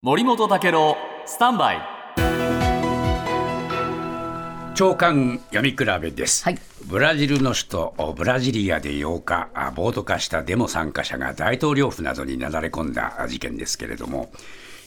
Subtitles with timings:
[0.00, 0.96] 森本武郎
[1.26, 1.80] スタンバイ。
[4.76, 6.58] 長官読み比べです、はい。
[6.86, 14.30] ブラジルの首都ブラジリアで8日あ暴徒化したデモ参加者が大統領府などになだれ込んだ事件ですけれども、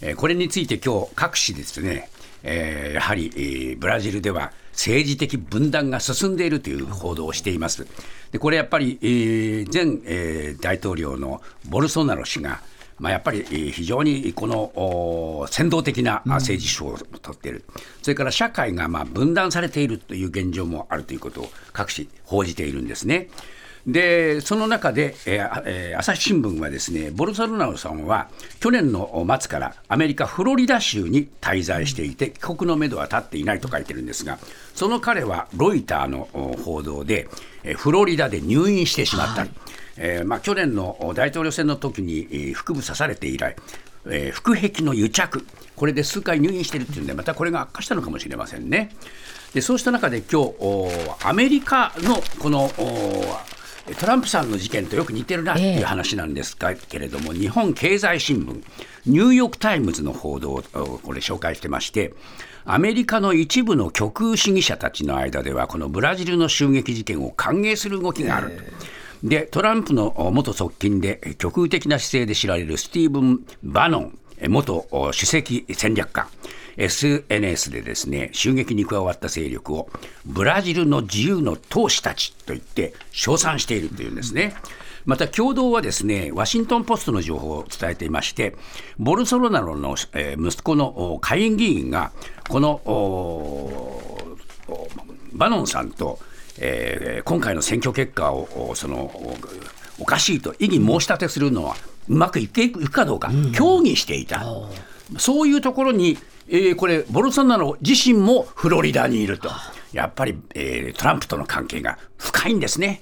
[0.02, 2.09] えーこれについて今日各紙ですね、
[2.43, 7.86] えーやはり、えーブラジルでは政治的分断が進んでいるという報道をしています。
[8.32, 12.62] でこれやっぱり、えー前、えー大統領のボルソナロ氏が
[13.02, 17.64] まあ、やっぱりえー非常にこのお先導的なあ政治手法を取っている、
[18.04, 23.29] それから社会がまあ分断されているという現状もあるということを各紙、報じているんですね。
[23.88, 34.40] でその中で、えーあえー朝日新聞はですねボルソナロさんは去年の末からアメリカ・フロリダ州に滞在していて帰国のめどは立っていないと書いてるんですが
[34.76, 37.28] その彼はロイターのお報道で、
[37.64, 39.44] えーフロリダで入院してしまった。
[39.44, 39.50] り、
[39.98, 43.56] えーまあ、去年の大統領選の時に、えー腹部刺されて以来、
[44.06, 45.45] えー腹壁の癒着、
[45.76, 48.95] これで数回入院しているっていうんで、またこれが悪化したのかもしれませんね。
[49.54, 50.90] でそうした中で今日お
[51.23, 53.26] アメリカのこのお
[54.02, 58.64] トランプさんの事件とよく似てるなっていう話なんですが、けれども、日本経済新聞、
[59.06, 62.16] ニューヨーク・タイムズの報道をおこれ紹介してまして、
[62.66, 68.64] アメリカの一部の極右主義者たちの間では、このブラジルの襲撃事件を歓迎する動きがあると。
[69.24, 76.28] でトランプのお元側近でえ極右的な姿勢で知られるスティーブン・バノンえ元お首席戦略家
[76.82, 79.90] SNS でですね襲撃に加わった勢力を
[80.26, 84.56] ブラジルの自由の闘士たちと言って称賛しているというんですね。
[85.06, 88.56] また共同はですねワシントン・ポストの情報を伝えていまして
[89.00, 92.12] ボルソロナロの、えー息子のお下院議員が
[92.48, 92.82] この
[95.34, 96.20] バノンさんと、
[96.60, 99.38] えー今回の選挙結果をおそのお
[100.00, 101.76] おかしいと異議申し立てするのは
[102.10, 104.44] うまくいくかどうか、協議していた、
[105.17, 106.17] そういうところに、
[106.48, 109.50] えーこれ、ボルソナロ自身もフロリダにいると、
[109.94, 113.02] やっぱり、えートランプとの関係が深いんですね。